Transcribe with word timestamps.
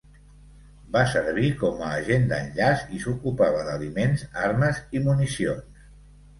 Va 0.95 1.03
servir 1.11 1.49
com 1.59 1.83
a 1.89 1.91
agent 1.99 2.25
d'enllaç 2.33 2.87
i 2.97 3.03
s'ocupava 3.05 3.63
d'aliments, 3.69 4.27
armes 4.51 4.85
i 4.99 5.07
municions. 5.09 5.89